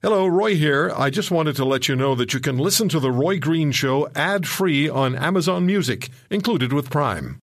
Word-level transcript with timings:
Hello, 0.00 0.28
Roy 0.28 0.54
here. 0.54 0.92
I 0.96 1.10
just 1.10 1.32
wanted 1.32 1.56
to 1.56 1.64
let 1.64 1.88
you 1.88 1.96
know 1.96 2.14
that 2.14 2.32
you 2.32 2.38
can 2.38 2.56
listen 2.56 2.88
to 2.90 3.00
The 3.00 3.10
Roy 3.10 3.40
Green 3.40 3.72
Show 3.72 4.08
ad 4.14 4.46
free 4.46 4.88
on 4.88 5.16
Amazon 5.16 5.66
Music, 5.66 6.08
included 6.30 6.72
with 6.72 6.88
Prime. 6.88 7.40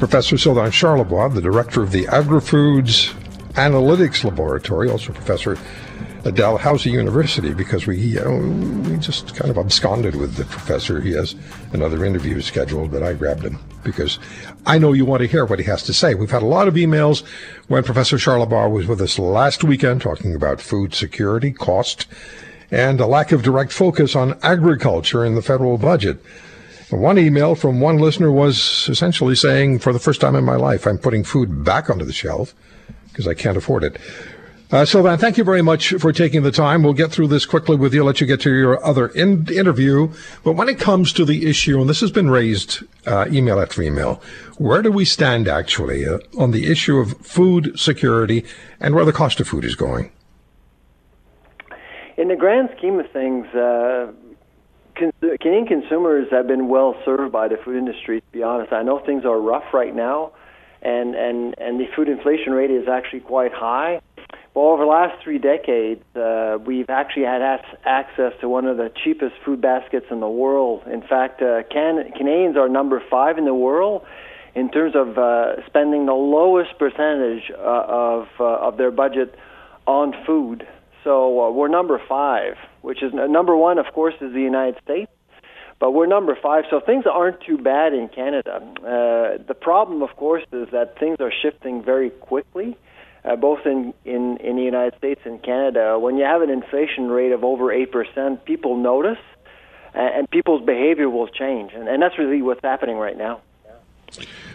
Professor 0.00 0.36
Sylvain 0.36 0.72
Charlebois, 0.72 1.32
the 1.32 1.40
director 1.40 1.84
of 1.84 1.92
the 1.92 2.08
Agri-Foods 2.08 3.14
Analytics 3.52 4.24
Laboratory, 4.24 4.90
also 4.90 5.12
professor 5.12 5.56
Dalhousie 6.32 6.90
University, 6.90 7.54
because 7.54 7.86
we 7.86 7.96
you 7.98 8.20
know, 8.20 8.90
we 8.90 8.96
just 8.98 9.34
kind 9.34 9.50
of 9.50 9.58
absconded 9.58 10.16
with 10.16 10.36
the 10.36 10.44
professor. 10.44 11.00
He 11.00 11.12
has 11.12 11.34
another 11.72 12.04
interview 12.04 12.40
scheduled, 12.40 12.90
but 12.90 13.02
I 13.02 13.12
grabbed 13.14 13.44
him 13.44 13.58
because 13.84 14.18
I 14.66 14.78
know 14.78 14.92
you 14.92 15.04
want 15.04 15.22
to 15.22 15.28
hear 15.28 15.44
what 15.44 15.58
he 15.58 15.64
has 15.66 15.82
to 15.84 15.92
say. 15.92 16.14
We've 16.14 16.30
had 16.30 16.42
a 16.42 16.46
lot 16.46 16.68
of 16.68 16.74
emails 16.74 17.24
when 17.68 17.84
Professor 17.84 18.16
Charlebois 18.16 18.70
was 18.70 18.86
with 18.86 19.00
us 19.00 19.18
last 19.18 19.64
weekend 19.64 20.02
talking 20.02 20.34
about 20.34 20.60
food 20.60 20.94
security, 20.94 21.52
cost, 21.52 22.06
and 22.70 23.00
a 23.00 23.06
lack 23.06 23.32
of 23.32 23.42
direct 23.42 23.72
focus 23.72 24.14
on 24.14 24.38
agriculture 24.42 25.24
in 25.24 25.34
the 25.34 25.42
federal 25.42 25.78
budget. 25.78 26.22
One 26.90 27.18
email 27.18 27.54
from 27.54 27.80
one 27.80 27.98
listener 27.98 28.32
was 28.32 28.88
essentially 28.88 29.34
saying, 29.34 29.80
for 29.80 29.92
the 29.92 29.98
first 29.98 30.20
time 30.20 30.34
in 30.34 30.44
my 30.44 30.56
life, 30.56 30.86
I'm 30.86 30.98
putting 30.98 31.22
food 31.22 31.62
back 31.64 31.90
onto 31.90 32.04
the 32.04 32.12
shelf 32.12 32.54
because 33.08 33.28
I 33.28 33.34
can't 33.34 33.56
afford 33.56 33.84
it. 33.84 33.98
Uh, 34.70 34.84
Sylvain, 34.84 35.16
thank 35.16 35.38
you 35.38 35.44
very 35.44 35.62
much 35.62 35.94
for 35.94 36.12
taking 36.12 36.42
the 36.42 36.50
time. 36.50 36.82
We'll 36.82 36.92
get 36.92 37.10
through 37.10 37.28
this 37.28 37.46
quickly 37.46 37.74
with 37.74 37.94
you, 37.94 38.04
let 38.04 38.20
you 38.20 38.26
get 38.26 38.42
to 38.42 38.54
your 38.54 38.84
other 38.84 39.06
in- 39.08 39.50
interview. 39.50 40.12
But 40.44 40.52
when 40.52 40.68
it 40.68 40.78
comes 40.78 41.10
to 41.14 41.24
the 41.24 41.46
issue, 41.48 41.80
and 41.80 41.88
this 41.88 42.02
has 42.02 42.10
been 42.10 42.28
raised 42.28 42.82
uh, 43.06 43.28
email 43.30 43.60
after 43.60 43.80
email, 43.80 44.20
where 44.58 44.82
do 44.82 44.92
we 44.92 45.06
stand 45.06 45.48
actually 45.48 46.06
uh, 46.06 46.18
on 46.36 46.50
the 46.50 46.70
issue 46.70 46.98
of 46.98 47.16
food 47.18 47.80
security 47.80 48.44
and 48.78 48.94
where 48.94 49.06
the 49.06 49.12
cost 49.12 49.40
of 49.40 49.48
food 49.48 49.64
is 49.64 49.74
going? 49.74 50.12
In 52.18 52.28
the 52.28 52.36
grand 52.36 52.68
scheme 52.76 53.00
of 53.00 53.10
things, 53.10 53.46
uh, 53.54 54.12
Canadian 54.96 55.66
consumers 55.66 56.28
have 56.30 56.46
been 56.46 56.68
well 56.68 56.94
served 57.06 57.32
by 57.32 57.48
the 57.48 57.56
food 57.56 57.76
industry. 57.78 58.20
To 58.20 58.32
be 58.32 58.42
honest, 58.42 58.74
I 58.74 58.82
know 58.82 58.98
things 58.98 59.24
are 59.24 59.40
rough 59.40 59.72
right 59.72 59.96
now, 59.96 60.32
and 60.82 61.14
and 61.14 61.54
and 61.58 61.80
the 61.80 61.86
food 61.96 62.08
inflation 62.08 62.52
rate 62.52 62.70
is 62.70 62.86
actually 62.86 63.20
quite 63.20 63.54
high. 63.54 64.02
Well, 64.58 64.70
over 64.70 64.82
the 64.82 64.90
last 64.90 65.22
three 65.22 65.38
decades, 65.38 66.02
uh, 66.16 66.58
we've 66.66 66.90
actually 66.90 67.26
had 67.26 67.42
access 67.84 68.32
to 68.40 68.48
one 68.48 68.66
of 68.66 68.76
the 68.76 68.90
cheapest 69.04 69.36
food 69.44 69.60
baskets 69.60 70.06
in 70.10 70.18
the 70.18 70.28
world. 70.28 70.82
In 70.90 71.00
fact, 71.00 71.40
uh, 71.40 71.62
Can- 71.70 72.10
Canadians 72.16 72.56
are 72.56 72.68
number 72.68 73.00
five 73.08 73.38
in 73.38 73.44
the 73.44 73.54
world 73.54 74.04
in 74.56 74.68
terms 74.68 74.96
of 74.96 75.16
uh, 75.16 75.64
spending 75.66 76.06
the 76.06 76.12
lowest 76.12 76.76
percentage 76.76 77.52
uh, 77.52 77.84
of 77.86 78.26
uh, 78.40 78.66
of 78.66 78.78
their 78.78 78.90
budget 78.90 79.32
on 79.86 80.12
food. 80.26 80.66
So 81.04 81.40
uh, 81.40 81.50
we're 81.52 81.68
number 81.68 82.02
five, 82.08 82.56
which 82.82 83.00
is 83.00 83.12
number 83.14 83.56
one, 83.56 83.78
of 83.78 83.86
course, 83.94 84.14
is 84.20 84.32
the 84.32 84.42
United 84.42 84.82
States. 84.82 85.12
But 85.78 85.92
we're 85.92 86.06
number 86.06 86.36
five, 86.42 86.64
so 86.68 86.80
things 86.80 87.04
aren't 87.06 87.40
too 87.42 87.58
bad 87.58 87.94
in 87.94 88.08
Canada. 88.08 88.60
The 88.82 89.54
problem, 89.54 90.02
of 90.02 90.16
course, 90.16 90.42
is 90.50 90.66
that 90.72 90.98
things 90.98 91.18
are 91.20 91.30
shifting 91.42 91.80
very 91.80 92.10
quickly 92.10 92.76
uh, 93.28 93.36
both 93.36 93.66
in, 93.66 93.92
in, 94.04 94.38
in 94.38 94.56
the 94.56 94.62
United 94.62 94.96
States 94.98 95.20
and 95.24 95.42
Canada, 95.42 95.98
when 95.98 96.16
you 96.16 96.24
have 96.24 96.42
an 96.42 96.50
inflation 96.50 97.08
rate 97.08 97.32
of 97.32 97.44
over 97.44 97.66
8%, 97.66 98.44
people 98.44 98.76
notice 98.76 99.18
and, 99.94 100.14
and 100.14 100.30
people's 100.30 100.64
behavior 100.64 101.10
will 101.10 101.28
change. 101.28 101.72
And, 101.74 101.88
and 101.88 102.02
that's 102.02 102.18
really 102.18 102.40
what's 102.42 102.62
happening 102.62 102.96
right 102.96 103.16
now. 103.16 103.42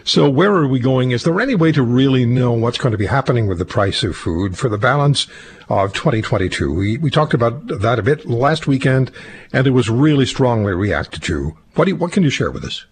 So, 0.02 0.28
where 0.28 0.52
are 0.52 0.66
we 0.66 0.80
going? 0.80 1.12
Is 1.12 1.22
there 1.22 1.40
any 1.40 1.54
way 1.54 1.70
to 1.72 1.82
really 1.82 2.26
know 2.26 2.50
what's 2.50 2.76
going 2.76 2.90
to 2.90 2.98
be 2.98 3.06
happening 3.06 3.46
with 3.46 3.58
the 3.58 3.64
price 3.64 4.02
of 4.02 4.16
food 4.16 4.58
for 4.58 4.68
the 4.68 4.76
balance 4.76 5.28
of 5.68 5.92
2022? 5.92 6.74
We, 6.74 6.98
we 6.98 7.08
talked 7.08 7.34
about 7.34 7.68
that 7.68 7.98
a 7.98 8.02
bit 8.02 8.26
last 8.26 8.66
weekend, 8.66 9.12
and 9.52 9.66
it 9.66 9.70
was 9.70 9.88
really 9.88 10.26
strongly 10.26 10.72
reacted 10.72 11.22
to. 11.22 11.56
What, 11.76 11.86
you, 11.86 11.96
what 11.96 12.12
can 12.12 12.24
you 12.24 12.30
share 12.30 12.50
with 12.50 12.64
us? 12.64 12.84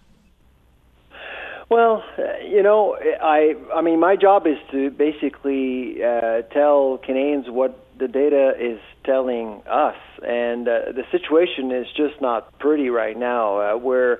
Well, 1.69 2.03
you 2.45 2.61
know, 2.61 2.97
I 3.21 3.55
I 3.73 3.81
mean, 3.81 3.99
my 3.99 4.15
job 4.15 4.45
is 4.47 4.57
to 4.71 4.89
basically 4.91 6.03
uh, 6.03 6.41
tell 6.53 6.99
Canadians 7.03 7.45
what 7.49 7.79
the 7.97 8.07
data 8.07 8.53
is 8.59 8.79
telling 9.05 9.61
us, 9.69 9.95
and 10.25 10.67
uh, 10.67 10.91
the 10.93 11.03
situation 11.11 11.71
is 11.71 11.87
just 11.95 12.21
not 12.21 12.57
pretty 12.59 12.89
right 12.89 13.17
now. 13.17 13.59
Uh, 13.59 13.77
we're 13.77 14.19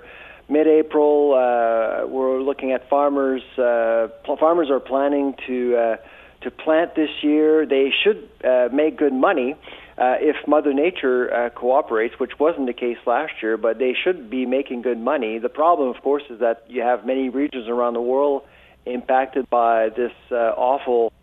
mid-April. 0.49 1.33
Uh, 1.33 2.07
we're 2.07 2.41
looking 2.41 2.71
at 2.71 2.89
farmers. 2.89 3.41
Uh, 3.57 4.07
farmers 4.39 4.69
are 4.69 4.79
planning 4.79 5.35
to 5.47 5.75
uh, 5.75 5.95
to 6.41 6.51
plant 6.51 6.95
this 6.95 7.09
year. 7.21 7.65
They 7.65 7.91
should 8.03 8.29
uh, 8.43 8.69
make 8.71 8.97
good 8.97 9.13
money 9.13 9.53
uh, 9.53 9.82
if 9.97 10.35
Mother 10.47 10.73
Nature 10.73 11.33
uh, 11.33 11.49
cooperates, 11.49 12.19
which 12.19 12.39
wasn't 12.39 12.67
the 12.67 12.73
case 12.73 12.97
last 13.05 13.33
year, 13.41 13.57
but 13.57 13.79
they 13.79 13.93
should 13.93 14.29
be 14.29 14.45
making 14.45 14.81
good 14.81 14.99
money. 14.99 15.39
The 15.39 15.49
problem, 15.49 15.89
of 15.89 16.01
course, 16.01 16.23
is 16.29 16.39
that 16.39 16.63
you 16.67 16.81
have 16.81 17.05
many 17.05 17.29
regions 17.29 17.67
around 17.67 17.93
the 17.93 18.01
world 18.01 18.43
impacted 18.85 19.49
by 19.49 19.89
this 19.89 20.11
uh, 20.31 20.35
awful 20.35 21.13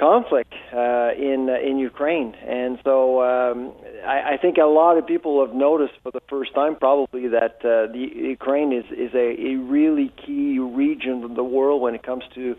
conflict 0.00 0.52
uh, 0.72 1.10
in 1.30 1.40
uh, 1.48 1.68
in 1.68 1.78
Ukraine, 1.78 2.34
and 2.60 2.72
so 2.82 3.22
um, 3.22 3.72
I, 4.14 4.32
I 4.32 4.36
think 4.42 4.56
a 4.56 4.70
lot 4.82 4.96
of 4.98 5.06
people 5.06 5.32
have 5.44 5.54
noticed 5.54 5.94
for 6.02 6.10
the 6.10 6.22
first 6.28 6.54
time, 6.54 6.74
probably, 6.76 7.28
that 7.28 7.56
uh, 7.60 7.92
the 7.92 8.04
Ukraine 8.38 8.72
is 8.72 8.86
is 9.06 9.12
a, 9.14 9.28
a 9.50 9.52
really 9.76 10.08
key 10.26 10.58
region 10.58 11.22
of 11.28 11.32
the 11.40 11.44
world 11.44 11.78
when 11.84 11.94
it 11.94 12.02
comes 12.02 12.24
to 12.34 12.56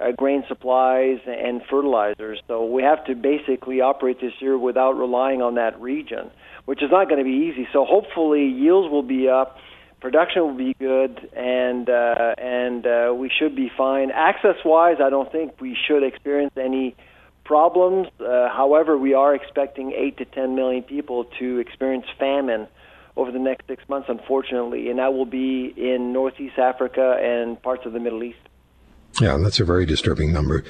uh, 0.00 0.12
grain 0.12 0.44
supplies 0.48 1.18
and 1.26 1.62
fertilizers. 1.70 2.38
So 2.48 2.64
we 2.64 2.82
have 2.82 3.04
to 3.06 3.14
basically 3.14 3.80
operate 3.80 4.20
this 4.20 4.32
year 4.40 4.56
without 4.58 4.92
relying 4.92 5.42
on 5.42 5.54
that 5.56 5.80
region, 5.80 6.30
which 6.64 6.82
is 6.82 6.90
not 6.90 7.08
going 7.08 7.18
to 7.18 7.24
be 7.24 7.38
easy. 7.48 7.68
So 7.72 7.84
hopefully 7.84 8.44
yields 8.46 8.90
will 8.90 9.02
be 9.02 9.28
up, 9.28 9.56
production 10.04 10.42
will 10.42 10.54
be 10.54 10.74
good, 10.74 11.30
and 11.34 11.88
uh, 11.88 12.34
and 12.36 12.86
uh, 12.86 13.14
we 13.16 13.30
should 13.30 13.56
be 13.56 13.70
fine. 13.74 14.10
Access-wise, 14.10 14.98
I 15.00 15.08
don't 15.08 15.32
think 15.32 15.58
we 15.62 15.74
should 15.86 16.02
experience 16.02 16.52
any 16.58 16.94
problems. 17.44 18.08
Uh, 18.20 18.50
however, 18.50 18.98
we 18.98 19.14
are 19.14 19.34
expecting 19.34 19.92
eight 19.92 20.18
to 20.18 20.26
ten 20.26 20.54
million 20.54 20.82
people 20.82 21.24
to 21.38 21.58
experience 21.58 22.04
famine 22.18 22.68
over 23.16 23.32
the 23.32 23.38
next 23.38 23.66
six 23.66 23.88
months, 23.88 24.08
unfortunately, 24.10 24.90
and 24.90 24.98
that 24.98 25.14
will 25.14 25.24
be 25.24 25.72
in 25.74 26.12
Northeast 26.12 26.58
Africa 26.58 27.16
and 27.18 27.60
parts 27.62 27.86
of 27.86 27.94
the 27.94 28.00
Middle 28.00 28.22
East. 28.22 28.38
Yeah, 29.22 29.38
that's 29.38 29.58
a 29.58 29.64
very 29.64 29.86
disturbing 29.86 30.32
number. 30.32 30.64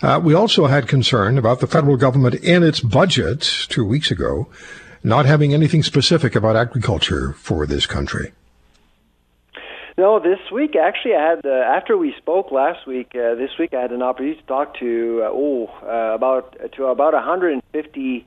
Uh, 0.00 0.20
we 0.22 0.32
also 0.32 0.66
had 0.66 0.86
concern 0.86 1.38
about 1.38 1.58
the 1.58 1.66
federal 1.66 1.96
government 1.96 2.36
in 2.36 2.62
its 2.62 2.78
budget 2.80 3.40
two 3.68 3.84
weeks 3.84 4.12
ago 4.12 4.48
not 5.02 5.24
having 5.24 5.54
anything 5.54 5.84
specific 5.84 6.34
about 6.34 6.56
agriculture 6.56 7.32
for 7.34 7.64
this 7.64 7.86
country. 7.86 8.32
No, 9.98 10.20
this 10.20 10.38
week 10.52 10.76
actually, 10.76 11.14
I 11.14 11.30
had 11.30 11.46
uh, 11.46 11.48
after 11.48 11.96
we 11.96 12.14
spoke 12.18 12.52
last 12.52 12.86
week. 12.86 13.12
Uh, 13.14 13.34
this 13.34 13.48
week, 13.58 13.72
I 13.72 13.80
had 13.80 13.92
an 13.92 14.02
opportunity 14.02 14.38
to 14.42 14.46
talk 14.46 14.78
to 14.78 15.22
uh, 15.24 15.30
oh 15.32 15.68
uh, 15.82 16.14
about 16.14 16.54
to 16.76 16.84
about 16.86 17.14
150 17.14 18.26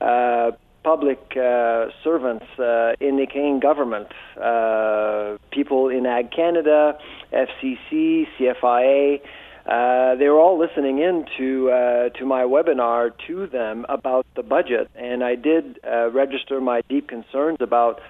uh, 0.00 0.52
public 0.82 1.20
uh, 1.36 1.88
servants 2.02 2.46
uh, 2.58 2.94
in 2.98 3.18
the 3.18 3.26
Canadian 3.30 3.60
government, 3.60 4.08
uh, 4.42 5.36
people 5.50 5.90
in 5.90 6.06
Ag 6.06 6.30
Canada, 6.30 6.98
FCC, 7.30 8.26
CFIA. 8.38 9.20
Uh, 9.66 10.16
they 10.16 10.28
were 10.28 10.40
all 10.40 10.58
listening 10.58 10.98
in 10.98 11.26
to 11.36 11.70
uh, 11.70 12.08
to 12.18 12.24
my 12.24 12.44
webinar 12.44 13.12
to 13.26 13.46
them 13.48 13.84
about 13.90 14.26
the 14.34 14.42
budget, 14.42 14.90
and 14.96 15.22
I 15.22 15.34
did 15.34 15.78
uh, 15.86 16.10
register 16.10 16.58
my 16.58 16.80
deep 16.88 17.06
concerns 17.06 17.58
about 17.60 18.00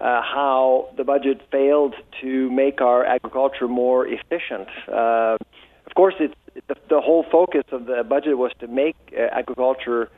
uh, 0.00 0.22
how 0.22 0.88
the 0.96 1.04
budget 1.04 1.42
failed 1.50 1.94
to 2.22 2.50
make 2.50 2.80
our 2.80 3.04
agriculture 3.04 3.68
more 3.68 4.06
efficient. 4.06 4.68
Uh, 4.88 5.36
of 5.86 5.94
course, 5.94 6.14
it's 6.20 6.34
the, 6.68 6.76
the 6.88 7.00
whole 7.00 7.24
focus 7.30 7.64
of 7.72 7.86
the 7.86 8.02
budget 8.04 8.36
was 8.38 8.52
to 8.60 8.66
make 8.66 8.96
uh, 9.12 9.22
agriculture 9.32 10.10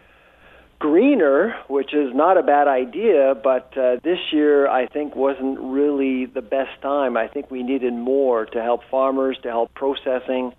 greener, 0.78 1.54
which 1.68 1.94
is 1.94 2.12
not 2.14 2.36
a 2.36 2.42
bad 2.42 2.66
idea, 2.66 3.34
but 3.34 3.76
uh, 3.78 3.96
this 4.02 4.18
year 4.32 4.66
I 4.66 4.86
think 4.86 5.14
wasn't 5.14 5.58
really 5.60 6.26
the 6.26 6.42
best 6.42 6.80
time. 6.82 7.16
I 7.16 7.28
think 7.28 7.50
we 7.50 7.62
needed 7.62 7.92
more 7.92 8.46
to 8.46 8.62
help 8.62 8.82
farmers, 8.90 9.38
to 9.44 9.48
help 9.48 9.72
processing, 9.74 10.52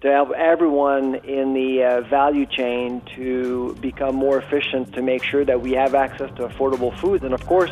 to 0.00 0.10
help 0.10 0.30
everyone 0.32 1.16
in 1.16 1.54
the 1.54 1.84
uh, 1.84 2.00
value 2.02 2.46
chain 2.46 3.02
to 3.16 3.76
become 3.80 4.14
more 4.14 4.38
efficient, 4.38 4.94
to 4.94 5.02
make 5.02 5.22
sure 5.22 5.44
that 5.44 5.60
we 5.60 5.72
have 5.72 5.94
access 5.94 6.30
to 6.36 6.48
affordable 6.48 6.96
foods, 7.00 7.22
and 7.24 7.34
of 7.34 7.44
course, 7.46 7.70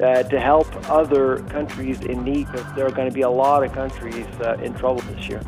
uh, 0.00 0.22
to 0.24 0.40
help 0.40 0.68
other 0.90 1.38
countries 1.44 2.00
in 2.00 2.24
need 2.24 2.50
because 2.50 2.74
there 2.74 2.86
are 2.86 2.90
going 2.90 3.08
to 3.08 3.14
be 3.14 3.22
a 3.22 3.30
lot 3.30 3.64
of 3.64 3.72
countries 3.72 4.26
uh, 4.40 4.56
in 4.62 4.74
trouble 4.74 5.00
this 5.02 5.28
year. 5.28 5.40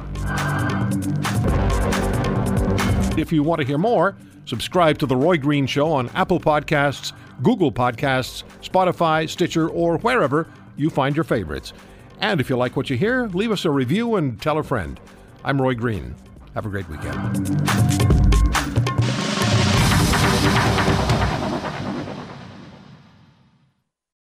If 3.18 3.32
you 3.32 3.42
want 3.42 3.60
to 3.60 3.66
hear 3.66 3.78
more, 3.78 4.16
subscribe 4.44 4.98
to 4.98 5.06
The 5.06 5.16
Roy 5.16 5.38
Green 5.38 5.66
Show 5.66 5.92
on 5.92 6.08
Apple 6.10 6.40
Podcasts, 6.40 7.12
Google 7.42 7.72
Podcasts, 7.72 8.44
Spotify, 8.62 9.28
Stitcher, 9.28 9.68
or 9.68 9.98
wherever 9.98 10.48
you 10.76 10.90
find 10.90 11.16
your 11.16 11.24
favorites. 11.24 11.72
And 12.20 12.40
if 12.40 12.48
you 12.48 12.56
like 12.56 12.76
what 12.76 12.90
you 12.90 12.96
hear, 12.96 13.26
leave 13.28 13.50
us 13.50 13.64
a 13.64 13.70
review 13.70 14.16
and 14.16 14.40
tell 14.40 14.58
a 14.58 14.62
friend. 14.62 15.00
I'm 15.44 15.60
Roy 15.60 15.74
Green. 15.74 16.14
Have 16.54 16.66
a 16.66 16.68
great 16.68 16.88
weekend. 16.88 17.18